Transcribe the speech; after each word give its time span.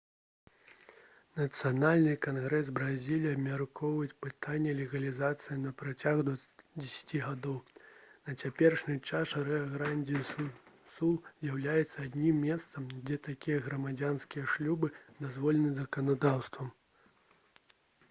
нацыянальны 1.39 2.13
кангрэс 2.25 2.69
бразіліі 2.77 3.31
абмяркоўваў 3.33 4.13
пытанне 4.25 4.71
легалізацыі 4.79 5.57
на 5.65 5.73
працягу 5.81 6.23
10 6.85 7.13
гадоў 7.27 7.59
на 8.29 8.33
цяперашні 8.43 8.95
час 9.09 9.33
рыа-грандзі-ду-сул 9.49 11.13
з'яўляецца 11.27 12.05
адзіным 12.07 12.39
месцам 12.47 12.87
дзе 12.95 13.19
такія 13.29 13.59
грамадзянскія 13.67 14.49
шлюбы 14.55 14.89
дазволены 15.21 15.71
заканадаўствам 15.81 16.73